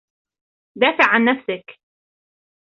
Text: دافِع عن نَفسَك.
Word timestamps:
دافِع 0.81 1.05
عن 1.13 1.25
نَفسَك. 1.25 1.77